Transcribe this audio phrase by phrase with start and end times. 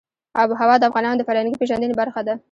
[0.41, 2.33] آب وهوا د افغانانو د فرهنګي پیژندنې برخه ده.